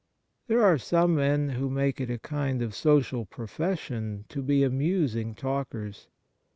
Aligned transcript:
There 0.47 0.63
are 0.63 0.79
some 0.79 1.13
men 1.13 1.49
who 1.49 1.69
make 1.69 2.01
it 2.01 2.09
a 2.09 2.17
kind 2.17 2.63
of 2.63 2.73
social 2.73 3.23
profession 3.23 4.25
to 4.29 4.41
be 4.41 4.63
amusing 4.63 5.35
talkers. 5.35 6.07